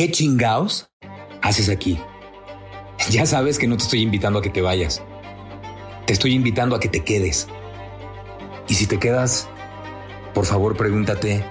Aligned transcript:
¿Qué 0.00 0.10
chingaos 0.10 0.88
haces 1.42 1.68
aquí? 1.68 2.00
Ya 3.10 3.26
sabes 3.26 3.58
que 3.58 3.66
no 3.66 3.76
te 3.76 3.82
estoy 3.82 4.00
invitando 4.00 4.38
a 4.38 4.42
que 4.42 4.48
te 4.48 4.62
vayas. 4.62 5.02
Te 6.06 6.14
estoy 6.14 6.32
invitando 6.32 6.74
a 6.74 6.80
que 6.80 6.88
te 6.88 7.04
quedes. 7.04 7.48
Y 8.66 8.72
si 8.72 8.86
te 8.86 8.98
quedas, 8.98 9.46
por 10.32 10.46
favor 10.46 10.74
pregúntate, 10.74 11.44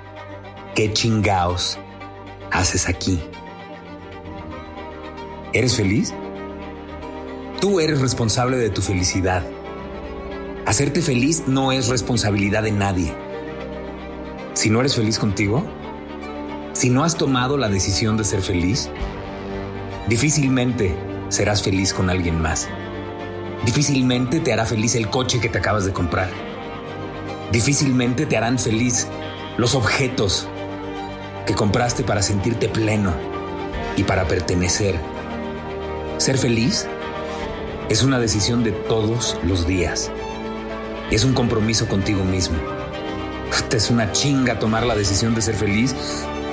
¿qué 0.73 0.91
chingaos 0.91 1.77
haces 2.51 2.89
aquí? 2.89 3.19
¿Eres 5.53 5.75
feliz? 5.75 6.15
Tú 7.61 7.79
eres 7.79 8.01
responsable 8.01 8.57
de 8.57 8.71
tu 8.71 8.81
felicidad. 8.81 9.43
Hacerte 10.65 11.03
feliz 11.03 11.43
no 11.45 11.71
es 11.71 11.87
responsabilidad 11.87 12.63
de 12.63 12.71
nadie. 12.71 13.13
Si 14.55 14.71
no 14.71 14.79
eres 14.79 14.95
feliz 14.95 15.19
contigo, 15.19 15.63
si 16.79 16.89
no 16.89 17.03
has 17.03 17.17
tomado 17.17 17.57
la 17.57 17.67
decisión 17.67 18.15
de 18.15 18.23
ser 18.23 18.41
feliz, 18.41 18.89
difícilmente 20.07 20.95
serás 21.27 21.61
feliz 21.61 21.93
con 21.93 22.09
alguien 22.09 22.41
más. 22.41 22.69
Difícilmente 23.65 24.39
te 24.39 24.53
hará 24.53 24.65
feliz 24.65 24.95
el 24.95 25.09
coche 25.09 25.41
que 25.41 25.49
te 25.49 25.57
acabas 25.57 25.83
de 25.83 25.91
comprar. 25.91 26.29
Difícilmente 27.51 28.25
te 28.25 28.37
harán 28.37 28.57
feliz 28.57 29.07
los 29.57 29.75
objetos 29.75 30.47
que 31.45 31.53
compraste 31.53 32.03
para 32.03 32.21
sentirte 32.21 32.69
pleno 32.69 33.13
y 33.97 34.03
para 34.03 34.25
pertenecer. 34.29 34.97
Ser 36.17 36.37
feliz 36.37 36.87
es 37.89 38.03
una 38.03 38.19
decisión 38.19 38.63
de 38.63 38.71
todos 38.71 39.35
los 39.43 39.67
días. 39.67 40.09
Es 41.11 41.25
un 41.25 41.33
compromiso 41.33 41.89
contigo 41.89 42.23
mismo. 42.23 42.57
Es 43.71 43.91
una 43.91 44.11
chinga 44.13 44.57
tomar 44.57 44.85
la 44.85 44.95
decisión 44.95 45.35
de 45.35 45.41
ser 45.41 45.55
feliz 45.55 45.93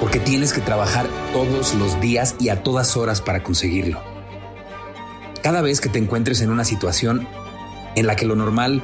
porque 0.01 0.21
tienes 0.21 0.53
que 0.53 0.61
trabajar 0.61 1.07
todos 1.33 1.75
los 1.75 2.01
días 2.01 2.37
y 2.39 2.49
a 2.49 2.63
todas 2.63 2.97
horas 2.97 3.21
para 3.21 3.43
conseguirlo. 3.43 4.03
Cada 5.43 5.63
vez 5.63 5.81
que 5.81 5.89
te 5.89 5.99
encuentres 5.99 6.41
en 6.41 6.51
una 6.51 6.65
situación 6.65 7.27
en 7.95 8.07
la 8.07 8.17
que 8.17 8.27
lo 8.27 8.37
normal 8.37 8.83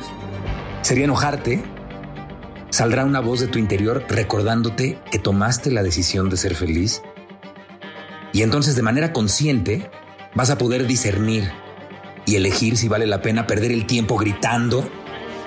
sería 0.82 1.04
enojarte, 1.04 1.62
saldrá 2.70 3.04
una 3.04 3.20
voz 3.20 3.40
de 3.40 3.48
tu 3.48 3.58
interior 3.58 4.04
recordándote 4.08 4.98
que 5.10 5.18
tomaste 5.18 5.70
la 5.70 5.82
decisión 5.82 6.30
de 6.30 6.36
ser 6.36 6.54
feliz. 6.54 7.02
Y 8.32 8.42
entonces 8.42 8.76
de 8.76 8.82
manera 8.82 9.12
consciente 9.12 9.90
vas 10.34 10.50
a 10.50 10.58
poder 10.58 10.86
discernir 10.86 11.50
y 12.24 12.36
elegir 12.36 12.76
si 12.76 12.88
vale 12.88 13.06
la 13.06 13.20
pena 13.20 13.46
perder 13.46 13.72
el 13.72 13.86
tiempo 13.86 14.16
gritando, 14.16 14.88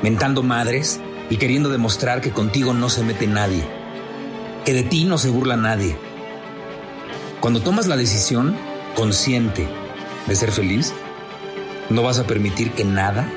mentando 0.04 0.44
madres 0.44 1.00
y 1.30 1.38
queriendo 1.38 1.70
demostrar 1.70 2.22
que 2.22 2.32
contigo 2.32 2.74
no 2.74 2.90
se 2.90 3.04
mete 3.04 3.26
nadie, 3.26 3.64
que 4.66 4.74
de 4.74 4.84
ti 4.84 5.06
no 5.06 5.20
se 5.20 5.30
burla 5.30 5.56
nadie. 5.56 5.96
Cuando 7.40 7.62
tomas 7.62 7.86
la 7.86 7.96
decisión 7.96 8.58
consciente 8.96 9.68
de 10.26 10.36
ser 10.36 10.52
feliz, 10.52 10.94
no 11.92 12.02
vas 12.02 12.18
a 12.18 12.26
permitir 12.26 12.72
que 12.72 12.84
nada 12.84 13.32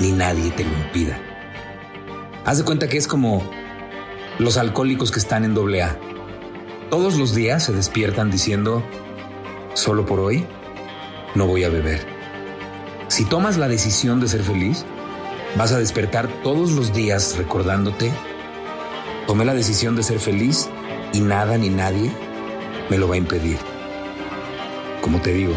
ni 0.00 0.10
nadie 0.10 0.50
te 0.50 0.64
lo 0.64 0.72
impida. 0.72 1.18
Haz 2.44 2.58
de 2.58 2.64
cuenta 2.64 2.88
que 2.88 2.98
es 2.98 3.06
como 3.06 3.48
los 4.40 4.56
alcohólicos 4.56 5.12
que 5.12 5.20
están 5.20 5.44
en 5.44 5.54
doble 5.54 5.84
A. 5.84 5.96
Todos 6.90 7.16
los 7.16 7.32
días 7.34 7.62
se 7.64 7.72
despiertan 7.72 8.30
diciendo, 8.32 8.82
solo 9.74 10.04
por 10.04 10.18
hoy 10.18 10.44
no 11.36 11.46
voy 11.46 11.62
a 11.62 11.68
beber. 11.68 12.04
Si 13.06 13.24
tomas 13.24 13.56
la 13.56 13.68
decisión 13.68 14.20
de 14.20 14.26
ser 14.26 14.42
feliz, 14.42 14.84
vas 15.56 15.70
a 15.70 15.78
despertar 15.78 16.26
todos 16.42 16.72
los 16.72 16.92
días 16.92 17.36
recordándote, 17.38 18.12
tomé 19.26 19.44
la 19.44 19.54
decisión 19.54 19.96
de 19.96 20.02
ser 20.02 20.18
feliz 20.18 20.68
y 21.12 21.20
nada 21.20 21.58
ni 21.58 21.68
nadie 21.68 22.10
me 22.90 22.98
lo 22.98 23.08
va 23.08 23.14
a 23.14 23.18
impedir. 23.18 23.58
Como 25.00 25.20
te 25.20 25.32
digo, 25.32 25.54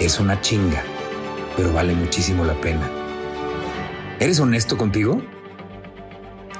es 0.00 0.20
una 0.20 0.40
chinga, 0.40 0.82
pero 1.56 1.72
vale 1.72 1.94
muchísimo 1.94 2.44
la 2.44 2.54
pena. 2.60 2.90
¿Eres 4.20 4.40
honesto 4.40 4.76
contigo? 4.76 5.22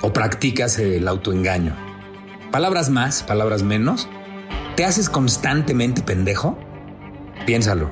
¿O 0.03 0.13
practicas 0.13 0.79
el 0.79 1.09
autoengaño? 1.09 1.75
Palabras 2.51 2.91
más, 2.91 3.23
palabras 3.23 3.63
menos. 3.63 4.09
¿Te 4.77 4.85
haces 4.85 5.09
constantemente 5.09 6.03
pendejo? 6.03 6.59
Piénsalo. 7.47 7.91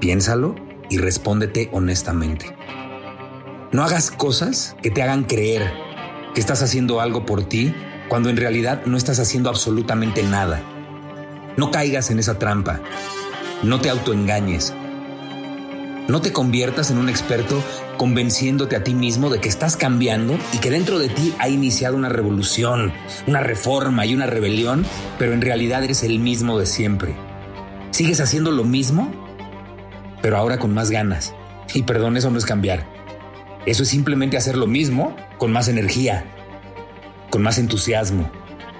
Piénsalo 0.00 0.54
y 0.90 0.98
respóndete 0.98 1.70
honestamente. 1.72 2.54
No 3.72 3.82
hagas 3.82 4.10
cosas 4.10 4.76
que 4.82 4.90
te 4.90 5.02
hagan 5.02 5.24
creer 5.24 5.85
que 6.36 6.40
estás 6.40 6.62
haciendo 6.62 7.00
algo 7.00 7.24
por 7.24 7.44
ti 7.44 7.74
cuando 8.10 8.28
en 8.28 8.36
realidad 8.36 8.82
no 8.84 8.98
estás 8.98 9.18
haciendo 9.20 9.48
absolutamente 9.48 10.22
nada. 10.22 10.62
No 11.56 11.70
caigas 11.70 12.10
en 12.10 12.18
esa 12.18 12.38
trampa. 12.38 12.82
No 13.62 13.80
te 13.80 13.88
autoengañes. 13.88 14.74
No 16.08 16.20
te 16.20 16.34
conviertas 16.34 16.90
en 16.90 16.98
un 16.98 17.08
experto 17.08 17.64
convenciéndote 17.96 18.76
a 18.76 18.84
ti 18.84 18.92
mismo 18.92 19.30
de 19.30 19.40
que 19.40 19.48
estás 19.48 19.78
cambiando 19.78 20.38
y 20.52 20.58
que 20.58 20.68
dentro 20.68 20.98
de 20.98 21.08
ti 21.08 21.34
ha 21.38 21.48
iniciado 21.48 21.96
una 21.96 22.10
revolución, 22.10 22.92
una 23.26 23.40
reforma 23.40 24.04
y 24.04 24.14
una 24.14 24.26
rebelión, 24.26 24.84
pero 25.18 25.32
en 25.32 25.40
realidad 25.40 25.84
eres 25.84 26.02
el 26.02 26.18
mismo 26.18 26.58
de 26.58 26.66
siempre. 26.66 27.16
¿Sigues 27.92 28.20
haciendo 28.20 28.50
lo 28.50 28.64
mismo? 28.64 29.10
Pero 30.20 30.36
ahora 30.36 30.58
con 30.58 30.74
más 30.74 30.90
ganas. 30.90 31.32
Y 31.72 31.84
perdón, 31.84 32.18
eso 32.18 32.30
no 32.30 32.36
es 32.36 32.44
cambiar. 32.44 32.95
Eso 33.66 33.82
es 33.82 33.88
simplemente 33.88 34.36
hacer 34.36 34.56
lo 34.56 34.68
mismo 34.68 35.16
con 35.38 35.52
más 35.52 35.66
energía, 35.68 36.24
con 37.30 37.42
más 37.42 37.58
entusiasmo, 37.58 38.30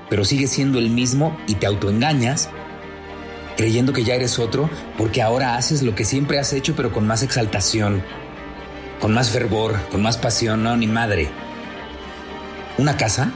pero 0.08 0.24
sigues 0.24 0.50
siendo 0.50 0.78
el 0.78 0.90
mismo 0.90 1.36
y 1.48 1.56
te 1.56 1.66
autoengañas 1.66 2.48
creyendo 3.56 3.92
que 3.92 4.04
ya 4.04 4.14
eres 4.14 4.38
otro 4.38 4.70
porque 4.96 5.22
ahora 5.22 5.56
haces 5.56 5.82
lo 5.82 5.94
que 5.94 6.04
siempre 6.04 6.38
has 6.38 6.52
hecho 6.52 6.76
pero 6.76 6.92
con 6.92 7.06
más 7.06 7.22
exaltación, 7.22 8.02
con 9.00 9.12
más 9.12 9.30
fervor, 9.30 9.76
con 9.90 10.02
más 10.02 10.18
pasión, 10.18 10.62
no, 10.62 10.76
ni 10.76 10.86
madre. 10.86 11.30
Una 12.78 12.96
casa 12.96 13.32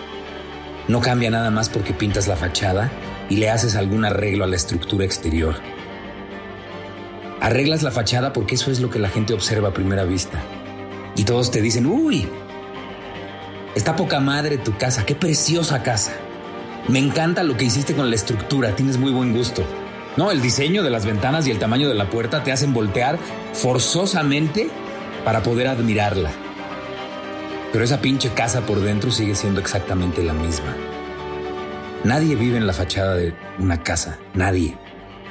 no 0.86 1.00
cambia 1.00 1.30
nada 1.30 1.50
más 1.50 1.68
porque 1.68 1.94
pintas 1.94 2.28
la 2.28 2.36
fachada 2.36 2.92
y 3.28 3.36
le 3.36 3.50
haces 3.50 3.74
algún 3.74 4.04
arreglo 4.04 4.44
a 4.44 4.46
la 4.46 4.56
estructura 4.56 5.04
exterior. 5.04 5.56
Arreglas 7.40 7.82
la 7.82 7.90
fachada 7.90 8.32
porque 8.32 8.54
eso 8.54 8.70
es 8.70 8.80
lo 8.80 8.90
que 8.90 8.98
la 8.98 9.08
gente 9.08 9.32
observa 9.32 9.70
a 9.70 9.74
primera 9.74 10.04
vista. 10.04 10.42
Y 11.20 11.24
todos 11.24 11.50
te 11.50 11.60
dicen, 11.60 11.84
uy, 11.84 12.26
está 13.74 13.94
poca 13.94 14.20
madre 14.20 14.56
tu 14.56 14.78
casa, 14.78 15.04
qué 15.04 15.14
preciosa 15.14 15.82
casa. 15.82 16.12
Me 16.88 16.98
encanta 16.98 17.42
lo 17.42 17.58
que 17.58 17.66
hiciste 17.66 17.94
con 17.94 18.08
la 18.08 18.16
estructura, 18.16 18.74
tienes 18.74 18.96
muy 18.96 19.12
buen 19.12 19.36
gusto. 19.36 19.62
No, 20.16 20.30
el 20.30 20.40
diseño 20.40 20.82
de 20.82 20.88
las 20.88 21.04
ventanas 21.04 21.46
y 21.46 21.50
el 21.50 21.58
tamaño 21.58 21.90
de 21.90 21.94
la 21.94 22.08
puerta 22.08 22.42
te 22.42 22.52
hacen 22.52 22.72
voltear 22.72 23.18
forzosamente 23.52 24.70
para 25.22 25.42
poder 25.42 25.68
admirarla. 25.68 26.30
Pero 27.70 27.84
esa 27.84 28.00
pinche 28.00 28.30
casa 28.30 28.62
por 28.62 28.80
dentro 28.80 29.10
sigue 29.10 29.34
siendo 29.34 29.60
exactamente 29.60 30.22
la 30.22 30.32
misma. 30.32 30.74
Nadie 32.02 32.34
vive 32.34 32.56
en 32.56 32.66
la 32.66 32.72
fachada 32.72 33.16
de 33.16 33.34
una 33.58 33.82
casa, 33.82 34.18
nadie. 34.32 34.78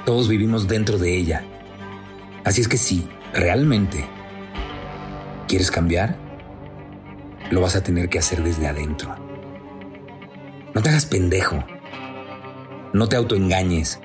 Todos 0.05 0.27
vivimos 0.27 0.67
dentro 0.67 0.99
de 0.99 1.17
ella. 1.17 1.43
Así 2.43 2.61
es 2.61 2.67
que 2.67 2.77
si 2.77 3.09
realmente 3.33 4.07
quieres 5.49 5.71
cambiar, 5.71 6.15
lo 7.49 7.59
vas 7.59 7.75
a 7.75 7.81
tener 7.81 8.07
que 8.07 8.19
hacer 8.19 8.43
desde 8.43 8.67
adentro. 8.67 9.15
No 10.75 10.81
te 10.81 10.89
hagas 10.89 11.07
pendejo. 11.07 11.65
No 12.93 13.09
te 13.09 13.15
autoengañes. 13.15 13.99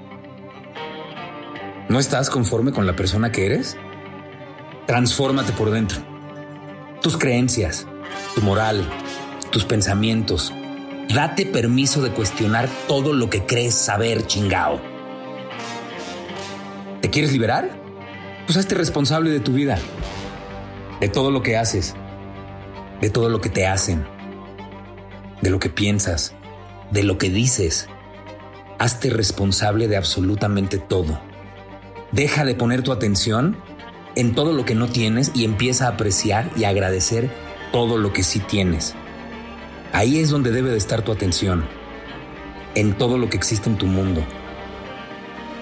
¿No 1.91 1.99
estás 1.99 2.31
conforme 2.31 2.73
con 2.73 2.87
la 2.87 2.97
persona 2.97 3.31
que 3.31 3.45
eres? 3.45 3.77
Transfórmate 4.87 5.53
por 5.53 5.71
dentro. 5.71 5.99
Tus 7.03 7.19
creencias, 7.19 7.87
tu 8.35 8.41
moral, 8.41 8.89
tus 9.51 9.67
pensamientos. 9.67 10.51
Date 11.15 11.45
permiso 11.45 12.01
de 12.03 12.11
cuestionar 12.11 12.71
todo 12.89 13.13
lo 13.13 13.29
que 13.29 13.45
crees 13.45 13.75
saber, 13.75 14.27
chingao. 14.27 14.81
¿Te 17.03 17.11
quieres 17.11 17.33
liberar? 17.33 17.69
Pues 18.47 18.57
hazte 18.57 18.75
responsable 18.75 19.29
de 19.29 19.41
tu 19.41 19.53
vida, 19.53 19.79
de 21.01 21.09
todo 21.09 21.31
lo 21.31 21.43
que 21.43 21.57
haces, 21.57 21.95
de 23.01 23.11
todo 23.11 23.29
lo 23.29 23.41
que 23.41 23.51
te 23.51 23.67
hacen. 23.67 24.07
de 25.43 25.51
lo 25.51 25.59
que 25.59 25.69
piensas, 25.69 26.35
de 26.91 27.03
lo 27.03 27.19
que 27.19 27.29
dices. 27.29 27.87
Hazte 28.79 29.11
responsable 29.11 29.89
de 29.89 29.97
absolutamente 29.99 30.79
todo. 30.79 31.21
Deja 32.13 32.47
de 32.47 32.55
poner 32.55 32.83
tu 32.83 32.93
atención 32.93 33.59
en 34.17 34.35
todo 34.35 34.53
lo 34.55 34.65
que 34.65 34.75
no 34.75 34.89
tienes 34.89 35.33
y 35.35 35.45
empieza 35.45 35.85
a 35.85 35.91
apreciar 35.91 36.51
y 36.57 36.65
agradecer 36.65 37.31
todo 37.73 37.99
lo 37.99 38.13
que 38.13 38.23
sí 38.23 38.41
tienes. 38.41 38.95
Ahí 39.93 40.19
es 40.19 40.31
donde 40.31 40.51
debe 40.51 40.71
de 40.71 40.79
estar 40.79 41.03
tu 41.03 41.13
atención, 41.13 41.67
en 42.75 42.97
todo 42.97 43.19
lo 43.19 43.29
que 43.29 43.37
existe 43.37 43.69
en 43.69 43.77
tu 43.77 43.87
mundo, 43.87 44.25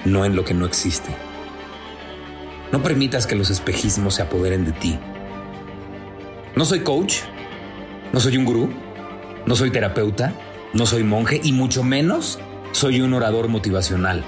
no 0.04 0.24
en 0.24 0.36
lo 0.36 0.44
que 0.44 0.54
no 0.54 0.64
existe. 0.64 1.14
No 2.70 2.82
permitas 2.82 3.26
que 3.26 3.34
los 3.34 3.50
espejismos 3.50 4.14
se 4.14 4.22
apoderen 4.22 4.64
de 4.64 4.72
ti. 4.72 4.98
No 6.54 6.66
soy 6.66 6.80
coach, 6.80 7.20
no 8.12 8.20
soy 8.20 8.36
un 8.36 8.44
gurú, 8.44 8.68
no 9.46 9.56
soy 9.56 9.70
terapeuta, 9.70 10.34
no 10.74 10.84
soy 10.84 11.02
monje 11.02 11.40
y 11.42 11.52
mucho 11.52 11.82
menos 11.82 12.38
soy 12.72 13.00
un 13.00 13.14
orador 13.14 13.48
motivacional. 13.48 14.22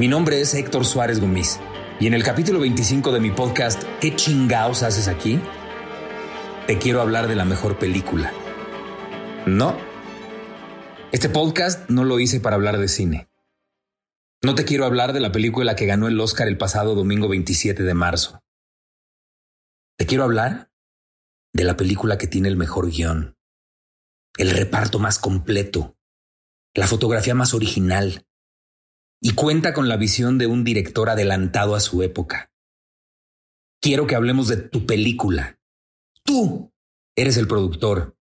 Mi 0.00 0.08
nombre 0.08 0.40
es 0.40 0.52
Héctor 0.54 0.84
Suárez 0.84 1.20
Gómez 1.20 1.60
y 2.00 2.08
en 2.08 2.14
el 2.14 2.24
capítulo 2.24 2.58
25 2.58 3.12
de 3.12 3.20
mi 3.20 3.30
podcast 3.30 3.84
¿Qué 4.00 4.16
chingaos 4.16 4.82
haces 4.82 5.06
aquí? 5.06 5.38
Te 6.66 6.78
quiero 6.78 7.00
hablar 7.00 7.28
de 7.28 7.36
la 7.36 7.44
mejor 7.44 7.78
película. 7.78 8.32
No. 9.46 9.78
Este 11.12 11.28
podcast 11.28 11.88
no 11.88 12.02
lo 12.02 12.18
hice 12.18 12.40
para 12.40 12.56
hablar 12.56 12.78
de 12.78 12.88
cine. 12.88 13.28
No 14.42 14.56
te 14.56 14.64
quiero 14.64 14.86
hablar 14.86 15.12
de 15.12 15.20
la 15.20 15.30
película 15.30 15.76
que 15.76 15.86
ganó 15.86 16.08
el 16.08 16.18
Oscar 16.18 16.48
el 16.48 16.58
pasado 16.58 16.96
domingo 16.96 17.28
27 17.28 17.84
de 17.84 17.94
marzo. 17.94 18.40
Te 19.96 20.06
quiero 20.06 20.24
hablar 20.24 20.73
de 21.54 21.64
la 21.64 21.76
película 21.76 22.18
que 22.18 22.26
tiene 22.26 22.48
el 22.48 22.56
mejor 22.56 22.90
guion, 22.90 23.38
el 24.36 24.50
reparto 24.50 24.98
más 24.98 25.18
completo, 25.18 25.96
la 26.74 26.88
fotografía 26.88 27.34
más 27.34 27.54
original, 27.54 28.26
y 29.22 29.34
cuenta 29.34 29.72
con 29.72 29.88
la 29.88 29.96
visión 29.96 30.36
de 30.36 30.48
un 30.48 30.64
director 30.64 31.08
adelantado 31.08 31.76
a 31.76 31.80
su 31.80 32.02
época. 32.02 32.50
Quiero 33.80 34.06
que 34.06 34.16
hablemos 34.16 34.48
de 34.48 34.56
tu 34.56 34.84
película. 34.84 35.58
Tú 36.24 36.72
eres 37.16 37.36
el 37.36 37.46
productor, 37.46 38.18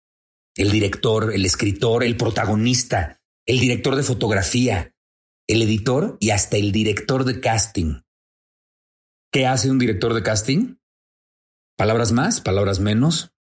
el 0.56 0.70
director, 0.70 1.34
el 1.34 1.46
escritor, 1.46 2.04
el 2.04 2.18
protagonista, 2.18 3.22
el 3.48 3.60
director 3.60 3.96
de 3.96 4.04
fotografía, 4.04 4.94
el 5.48 5.62
editor 5.62 6.18
y 6.20 6.32
hasta 6.32 6.58
el 6.58 6.72
director 6.72 7.24
de 7.24 7.40
casting. 7.40 8.02
¿Qué 9.32 9.48
hace 9.48 9.72
un 9.72 9.80
director 9.80 10.14
de 10.14 10.24
casting? 10.24 10.76
Palabras 11.82 12.12
más, 12.12 12.42
palabras 12.42 12.80
menos. 12.80 13.34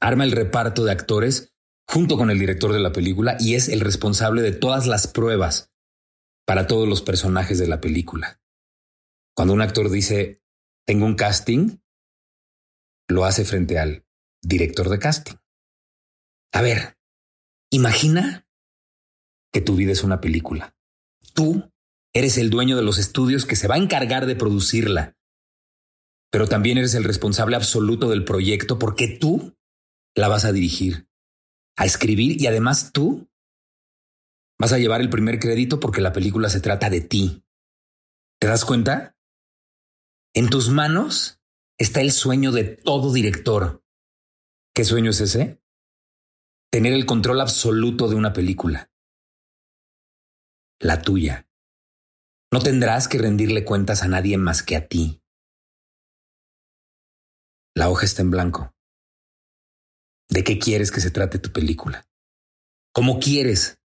Arma 0.00 0.24
el 0.24 0.32
reparto 0.32 0.84
de 0.84 0.92
actores 0.92 1.54
junto 1.88 2.18
con 2.18 2.30
el 2.30 2.38
director 2.38 2.74
de 2.74 2.78
la 2.78 2.92
película 2.92 3.38
y 3.40 3.54
es 3.54 3.70
el 3.70 3.80
responsable 3.80 4.42
de 4.42 4.52
todas 4.52 4.86
las 4.86 5.06
pruebas 5.06 5.72
para 6.46 6.66
todos 6.66 6.86
los 6.86 7.00
personajes 7.00 7.58
de 7.58 7.66
la 7.66 7.80
película. 7.80 8.42
Cuando 9.34 9.54
un 9.54 9.62
actor 9.62 9.88
dice, 9.88 10.42
tengo 10.86 11.06
un 11.06 11.14
casting, 11.14 11.78
lo 13.08 13.24
hace 13.24 13.46
frente 13.46 13.78
al 13.78 14.04
director 14.42 14.90
de 14.90 14.98
casting. 14.98 15.36
A 16.52 16.60
ver, 16.60 16.98
imagina 17.70 18.46
que 19.54 19.62
tu 19.62 19.74
vida 19.74 19.92
es 19.92 20.04
una 20.04 20.20
película. 20.20 20.76
Tú 21.32 21.72
eres 22.12 22.36
el 22.36 22.50
dueño 22.50 22.76
de 22.76 22.82
los 22.82 22.98
estudios 22.98 23.46
que 23.46 23.56
se 23.56 23.68
va 23.68 23.76
a 23.76 23.78
encargar 23.78 24.26
de 24.26 24.36
producirla, 24.36 25.17
pero 26.30 26.46
también 26.46 26.78
eres 26.78 26.94
el 26.94 27.04
responsable 27.04 27.56
absoluto 27.56 28.08
del 28.08 28.24
proyecto 28.24 28.78
porque 28.78 29.08
tú 29.08 29.56
la 30.14 30.28
vas 30.28 30.44
a 30.44 30.52
dirigir, 30.52 31.08
a 31.76 31.84
escribir 31.84 32.40
y 32.40 32.46
además 32.46 32.92
tú 32.92 33.28
Vas 34.58 34.72
a 34.72 34.78
llevar 34.78 35.00
el 35.00 35.08
primer 35.08 35.38
crédito 35.38 35.78
porque 35.78 36.00
la 36.00 36.12
película 36.12 36.48
se 36.48 36.60
trata 36.60 36.90
de 36.90 37.00
ti. 37.00 37.44
¿Te 38.40 38.48
das 38.48 38.64
cuenta? 38.64 39.16
En 40.34 40.50
tus 40.50 40.68
manos 40.68 41.40
está 41.78 42.00
el 42.00 42.10
sueño 42.10 42.50
de 42.50 42.64
todo 42.64 43.12
director. 43.12 43.84
¿Qué 44.74 44.84
sueño 44.84 45.10
es 45.10 45.20
ese? 45.20 45.62
Tener 46.70 46.92
el 46.92 47.06
control 47.06 47.40
absoluto 47.40 48.08
de 48.08 48.16
una 48.16 48.32
película. 48.32 48.90
La 50.80 51.02
tuya. 51.02 51.48
No 52.52 52.60
tendrás 52.60 53.06
que 53.08 53.18
rendirle 53.18 53.64
cuentas 53.64 54.02
a 54.02 54.08
nadie 54.08 54.38
más 54.38 54.62
que 54.62 54.76
a 54.76 54.88
ti. 54.88 55.22
La 57.74 57.90
hoja 57.90 58.04
está 58.04 58.22
en 58.22 58.30
blanco. 58.30 58.74
¿De 60.28 60.44
qué 60.44 60.58
quieres 60.58 60.90
que 60.90 61.00
se 61.00 61.10
trate 61.10 61.38
tu 61.38 61.52
película? 61.52 62.06
¿Cómo 62.92 63.18
quieres 63.18 63.78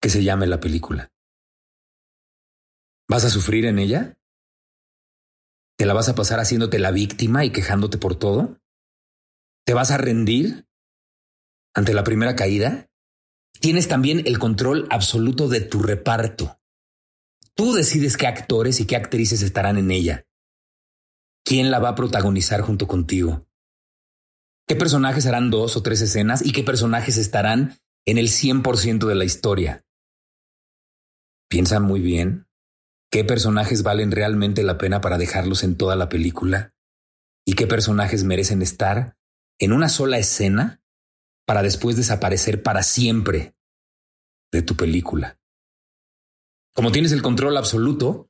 que 0.00 0.10
se 0.10 0.22
llame 0.22 0.46
la 0.46 0.60
película. 0.60 1.12
¿Vas 3.08 3.24
a 3.24 3.30
sufrir 3.30 3.64
en 3.64 3.78
ella? 3.78 4.16
¿Te 5.76 5.86
la 5.86 5.94
vas 5.94 6.08
a 6.08 6.14
pasar 6.14 6.40
haciéndote 6.40 6.78
la 6.78 6.90
víctima 6.90 7.44
y 7.44 7.52
quejándote 7.52 7.98
por 7.98 8.16
todo? 8.16 8.60
¿Te 9.64 9.74
vas 9.74 9.90
a 9.90 9.98
rendir 9.98 10.66
ante 11.74 11.94
la 11.94 12.04
primera 12.04 12.36
caída? 12.36 12.90
Tienes 13.60 13.88
también 13.88 14.22
el 14.26 14.38
control 14.38 14.86
absoluto 14.90 15.48
de 15.48 15.60
tu 15.60 15.82
reparto. 15.82 16.60
Tú 17.54 17.72
decides 17.72 18.16
qué 18.16 18.26
actores 18.26 18.80
y 18.80 18.86
qué 18.86 18.96
actrices 18.96 19.42
estarán 19.42 19.78
en 19.78 19.90
ella. 19.90 20.26
¿Quién 21.48 21.70
la 21.70 21.78
va 21.78 21.88
a 21.88 21.94
protagonizar 21.94 22.60
junto 22.60 22.86
contigo? 22.86 23.48
¿Qué 24.66 24.76
personajes 24.76 25.24
harán 25.24 25.50
dos 25.50 25.78
o 25.78 25.82
tres 25.82 26.02
escenas 26.02 26.44
y 26.44 26.52
qué 26.52 26.62
personajes 26.62 27.16
estarán 27.16 27.78
en 28.04 28.18
el 28.18 28.28
100% 28.28 29.06
de 29.06 29.14
la 29.14 29.24
historia? 29.24 29.86
Piensa 31.48 31.80
muy 31.80 32.00
bien 32.00 32.46
qué 33.10 33.24
personajes 33.24 33.82
valen 33.82 34.12
realmente 34.12 34.62
la 34.62 34.76
pena 34.76 35.00
para 35.00 35.16
dejarlos 35.16 35.64
en 35.64 35.78
toda 35.78 35.96
la 35.96 36.10
película 36.10 36.74
y 37.46 37.54
qué 37.54 37.66
personajes 37.66 38.24
merecen 38.24 38.60
estar 38.60 39.16
en 39.58 39.72
una 39.72 39.88
sola 39.88 40.18
escena 40.18 40.82
para 41.46 41.62
después 41.62 41.96
desaparecer 41.96 42.62
para 42.62 42.82
siempre 42.82 43.56
de 44.52 44.60
tu 44.60 44.76
película. 44.76 45.40
Como 46.74 46.92
tienes 46.92 47.12
el 47.12 47.22
control 47.22 47.56
absoluto, 47.56 48.27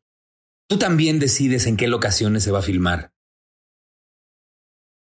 tú 0.69 0.79
también 0.79 1.19
decides 1.19 1.67
en 1.67 1.77
qué 1.77 1.89
locaciones 1.89 2.45
se 2.45 2.51
va 2.51 2.61
a 2.61 2.63
filmar. 2.63 3.13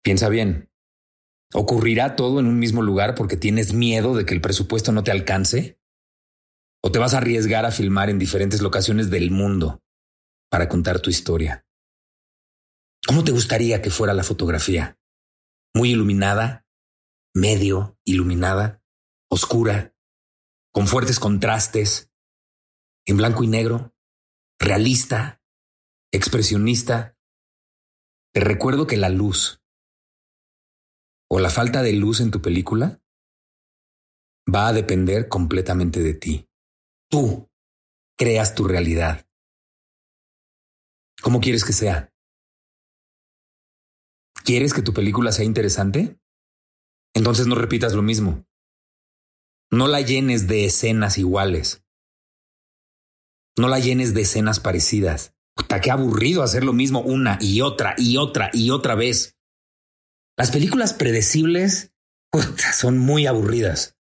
Piensa 0.02 0.30
bien, 0.30 0.72
¿ocurrirá 1.54 2.16
todo 2.16 2.40
en 2.40 2.48
un 2.48 2.58
mismo 2.58 2.82
lugar 2.82 3.16
porque 3.16 3.38
tienes 3.38 3.74
miedo 3.74 4.16
de 4.16 4.26
que 4.26 4.34
el 4.34 4.42
presupuesto 4.42 4.92
no 4.92 5.04
te 5.04 5.12
alcance? 5.12 5.80
¿O 6.82 6.92
te 6.92 7.00
vas 7.00 7.14
a 7.14 7.18
arriesgar 7.18 7.66
a 7.66 7.72
filmar 7.72 8.10
en 8.10 8.20
diferentes 8.20 8.62
locaciones 8.62 9.10
del 9.10 9.32
mundo 9.32 9.84
para 10.50 10.70
contar 10.70 11.02
tu 11.02 11.10
historia? 11.10 11.68
¿Cómo 13.06 13.24
te 13.26 13.34
gustaría 13.34 13.82
que 13.82 13.90
fuera 13.90 14.14
la 14.14 14.24
fotografía? 14.24 14.98
¿Muy 15.76 15.92
iluminada? 15.92 16.66
¿Medio 17.34 17.98
iluminada? 18.06 18.82
¿Oscura? 19.30 19.94
¿Con 20.72 20.88
fuertes 20.88 21.20
contrastes? 21.20 22.12
¿En 23.06 23.18
blanco 23.18 23.44
y 23.44 23.48
negro? 23.48 23.94
¿Realista? 24.60 25.39
¿Expresionista? 26.12 27.16
Te 28.34 28.40
recuerdo 28.40 28.88
que 28.88 28.98
la 28.98 29.10
luz 29.10 29.62
o 31.30 31.40
la 31.40 31.50
falta 31.50 31.84
de 31.84 31.94
luz 31.94 32.20
en 32.20 32.32
tu 32.32 32.42
película 32.42 33.02
va 34.54 34.68
a 34.68 34.74
depender 34.74 35.28
completamente 35.28 36.02
de 36.02 36.14
ti. 36.16 36.50
Tú 37.10 37.50
creas 38.18 38.56
tu 38.56 38.68
realidad. 38.68 39.28
¿Cómo 41.22 41.40
quieres 41.40 41.64
que 41.64 41.74
sea? 41.74 42.12
¿Quieres 44.44 44.74
que 44.74 44.82
tu 44.82 44.94
película 44.94 45.32
sea 45.32 45.46
interesante? 45.46 46.20
Entonces 47.14 47.46
no 47.46 47.56
repitas 47.56 47.94
lo 47.94 48.02
mismo. 48.02 48.46
No 49.72 49.88
la 49.88 50.02
llenes 50.02 50.48
de 50.48 50.66
escenas 50.66 51.20
iguales. 51.20 51.84
No 53.58 53.68
la 53.68 53.80
llenes 53.80 54.14
de 54.16 54.22
escenas 54.22 54.60
parecidas. 54.60 55.36
Puta, 55.70 55.82
qué 55.82 55.92
aburrido 55.92 56.42
hacer 56.42 56.64
lo 56.64 56.74
mismo 56.74 57.00
una 57.02 57.38
y 57.40 57.62
otra 57.62 57.94
y 57.96 58.18
otra 58.18 58.50
y 58.54 58.72
otra 58.72 58.96
vez. 58.96 59.38
Las 60.36 60.50
películas 60.50 60.96
predecibles 60.96 61.94
son 62.74 62.98
muy 62.98 63.28
aburridas. 63.28 63.96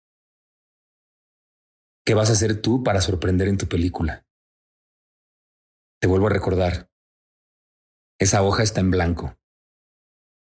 ¿Qué 2.06 2.14
vas 2.14 2.30
a 2.30 2.32
hacer 2.32 2.62
tú 2.62 2.82
para 2.82 3.02
sorprender 3.02 3.48
en 3.48 3.58
tu 3.58 3.68
película? 3.68 4.26
Te 6.00 6.08
vuelvo 6.08 6.28
a 6.28 6.30
recordar. 6.30 6.90
Esa 8.18 8.42
hoja 8.42 8.62
está 8.62 8.80
en 8.80 8.90
blanco. 8.90 9.38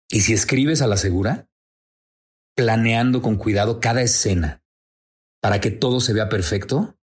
Y 0.10 0.22
si 0.22 0.34
escribes 0.34 0.82
a 0.82 0.88
la 0.88 0.98
segura, 0.98 1.48
planeando 2.56 3.22
con 3.22 3.38
cuidado 3.38 3.80
cada 3.80 4.02
escena 4.02 4.64
para 5.40 5.62
que 5.62 5.70
todo 5.70 6.00
se 6.00 6.14
vea 6.14 6.30
perfecto, 6.30 6.98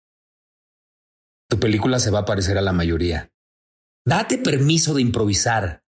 tu 1.49 1.61
película 1.61 2.01
se 2.01 2.11
va 2.11 2.21
a 2.21 2.25
parecer 2.25 2.59
a 2.59 2.63
la 2.63 2.73
mayoría. 2.73 3.33
Date 4.09 4.39
permiso 4.39 4.95
de 4.95 5.03
improvisar. 5.03 5.85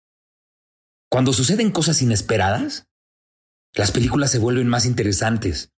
Cuando 1.09 1.31
suceden 1.31 1.71
cosas 1.71 2.01
inesperadas, 2.01 2.89
las 3.73 3.93
películas 3.93 4.29
se 4.29 4.39
vuelven 4.39 4.67
más 4.67 4.85
interesantes. 4.85 5.71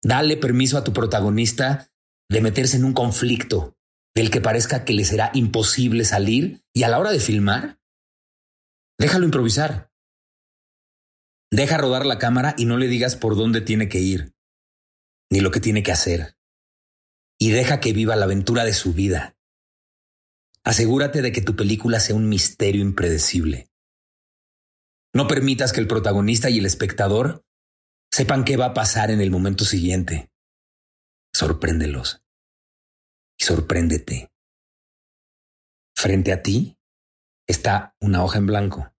Dale 0.00 0.36
permiso 0.36 0.78
a 0.78 0.84
tu 0.84 0.92
protagonista 0.92 1.90
de 2.30 2.40
meterse 2.40 2.76
en 2.76 2.84
un 2.84 2.92
conflicto 2.92 3.76
del 4.14 4.30
que 4.30 4.40
parezca 4.40 4.84
que 4.84 4.92
le 4.92 5.04
será 5.04 5.32
imposible 5.34 6.04
salir 6.04 6.62
y 6.72 6.84
a 6.84 6.88
la 6.88 7.00
hora 7.00 7.10
de 7.10 7.18
filmar, 7.18 7.80
déjalo 8.96 9.24
improvisar. 9.24 9.90
Deja 11.50 11.78
rodar 11.78 12.06
la 12.06 12.20
cámara 12.20 12.54
y 12.56 12.64
no 12.64 12.76
le 12.76 12.86
digas 12.86 13.16
por 13.16 13.34
dónde 13.34 13.60
tiene 13.60 13.88
que 13.88 13.98
ir, 13.98 14.36
ni 15.32 15.40
lo 15.40 15.50
que 15.50 15.58
tiene 15.58 15.82
que 15.82 15.90
hacer. 15.90 16.38
Y 17.40 17.50
deja 17.50 17.80
que 17.80 17.92
viva 17.92 18.14
la 18.14 18.26
aventura 18.26 18.62
de 18.64 18.72
su 18.72 18.92
vida. 18.92 19.36
Asegúrate 20.64 21.20
de 21.20 21.30
que 21.30 21.42
tu 21.42 21.56
película 21.56 22.00
sea 22.00 22.16
un 22.16 22.28
misterio 22.28 22.80
impredecible. 22.80 23.70
No 25.14 25.28
permitas 25.28 25.72
que 25.72 25.80
el 25.80 25.86
protagonista 25.86 26.48
y 26.48 26.58
el 26.58 26.66
espectador 26.66 27.44
sepan 28.10 28.44
qué 28.44 28.56
va 28.56 28.66
a 28.66 28.74
pasar 28.74 29.10
en 29.10 29.20
el 29.20 29.30
momento 29.30 29.64
siguiente. 29.64 30.30
Sorpréndelos. 31.32 32.24
Y 33.38 33.44
sorpréndete. 33.44 34.32
Frente 35.94 36.32
a 36.32 36.42
ti 36.42 36.78
está 37.46 37.94
una 38.00 38.24
hoja 38.24 38.38
en 38.38 38.46
blanco. 38.46 38.94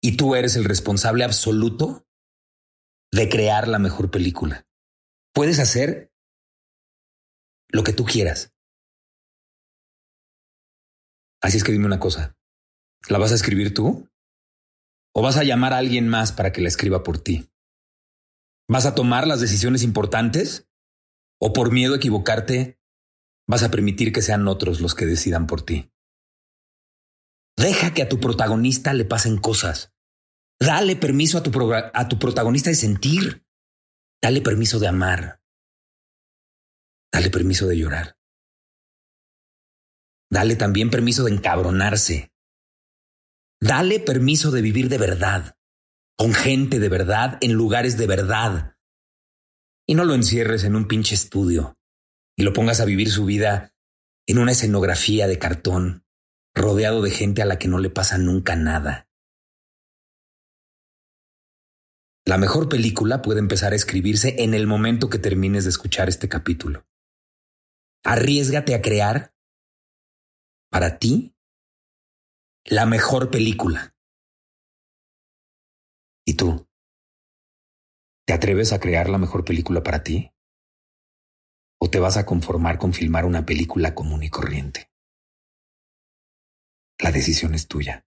Y 0.00 0.16
tú 0.16 0.34
eres 0.34 0.56
el 0.56 0.64
responsable 0.64 1.24
absoluto 1.24 2.06
de 3.12 3.28
crear 3.28 3.68
la 3.68 3.78
mejor 3.78 4.10
película. 4.10 4.66
Puedes 5.34 5.58
hacer 5.58 6.12
lo 7.68 7.84
que 7.84 7.92
tú 7.92 8.04
quieras. 8.04 8.51
Así 11.42 11.56
es 11.56 11.64
que 11.64 11.72
dime 11.72 11.86
una 11.86 11.98
cosa. 11.98 12.38
¿La 13.08 13.18
vas 13.18 13.32
a 13.32 13.34
escribir 13.34 13.74
tú? 13.74 14.08
¿O 15.12 15.22
vas 15.22 15.36
a 15.36 15.44
llamar 15.44 15.72
a 15.72 15.78
alguien 15.78 16.08
más 16.08 16.32
para 16.32 16.52
que 16.52 16.62
la 16.62 16.68
escriba 16.68 17.02
por 17.02 17.18
ti? 17.18 17.50
¿Vas 18.68 18.86
a 18.86 18.94
tomar 18.94 19.26
las 19.26 19.40
decisiones 19.40 19.82
importantes? 19.82 20.70
¿O 21.40 21.52
por 21.52 21.72
miedo 21.72 21.94
a 21.94 21.96
equivocarte, 21.96 22.80
vas 23.48 23.64
a 23.64 23.70
permitir 23.70 24.12
que 24.12 24.22
sean 24.22 24.46
otros 24.46 24.80
los 24.80 24.94
que 24.94 25.04
decidan 25.04 25.48
por 25.48 25.62
ti? 25.62 25.92
Deja 27.56 27.92
que 27.92 28.02
a 28.02 28.08
tu 28.08 28.20
protagonista 28.20 28.94
le 28.94 29.04
pasen 29.04 29.36
cosas. 29.36 29.92
Dale 30.60 30.94
permiso 30.94 31.38
a 31.38 31.42
tu, 31.42 31.50
a 31.72 32.08
tu 32.08 32.18
protagonista 32.20 32.70
de 32.70 32.76
sentir. 32.76 33.44
Dale 34.22 34.40
permiso 34.40 34.78
de 34.78 34.86
amar. 34.86 35.42
Dale 37.12 37.30
permiso 37.30 37.66
de 37.66 37.76
llorar. 37.76 38.21
Dale 40.32 40.56
también 40.56 40.88
permiso 40.88 41.24
de 41.24 41.32
encabronarse. 41.32 42.32
Dale 43.60 44.00
permiso 44.00 44.50
de 44.50 44.62
vivir 44.62 44.88
de 44.88 44.98
verdad 44.98 45.56
con 46.22 46.34
gente 46.34 46.78
de 46.78 46.88
verdad, 46.88 47.38
en 47.40 47.52
lugares 47.52 47.96
de 47.96 48.06
verdad. 48.06 48.76
Y 49.88 49.96
no 49.96 50.04
lo 50.04 50.14
encierres 50.14 50.62
en 50.62 50.76
un 50.76 50.86
pinche 50.86 51.16
estudio 51.16 51.76
y 52.36 52.44
lo 52.44 52.52
pongas 52.52 52.78
a 52.78 52.84
vivir 52.84 53.10
su 53.10 53.24
vida 53.24 53.74
en 54.28 54.38
una 54.38 54.52
escenografía 54.52 55.26
de 55.26 55.40
cartón, 55.40 56.04
rodeado 56.54 57.02
de 57.02 57.10
gente 57.10 57.42
a 57.42 57.44
la 57.44 57.58
que 57.58 57.66
no 57.66 57.80
le 57.80 57.90
pasa 57.90 58.18
nunca 58.18 58.54
nada. 58.54 59.08
La 62.24 62.38
mejor 62.38 62.68
película 62.68 63.20
puede 63.20 63.40
empezar 63.40 63.72
a 63.72 63.76
escribirse 63.76 64.44
en 64.44 64.54
el 64.54 64.68
momento 64.68 65.10
que 65.10 65.18
termines 65.18 65.64
de 65.64 65.70
escuchar 65.70 66.08
este 66.08 66.28
capítulo. 66.28 66.86
Arriesgate 68.04 68.76
a 68.76 68.80
crear 68.80 69.31
para 70.72 70.98
ti 70.98 71.36
la 72.64 72.86
mejor 72.86 73.30
película. 73.30 73.94
¿Y 76.24 76.34
tú? 76.34 76.66
¿Te 78.24 78.32
atreves 78.32 78.72
a 78.72 78.80
crear 78.80 79.10
la 79.10 79.18
mejor 79.18 79.44
película 79.44 79.82
para 79.82 80.02
ti? 80.02 80.32
¿O 81.78 81.90
te 81.90 81.98
vas 81.98 82.16
a 82.16 82.24
conformar 82.24 82.78
con 82.78 82.94
filmar 82.94 83.26
una 83.26 83.44
película 83.44 83.94
común 83.94 84.22
y 84.22 84.30
corriente? 84.30 84.90
La 86.98 87.12
decisión 87.12 87.54
es 87.54 87.68
tuya. 87.68 88.06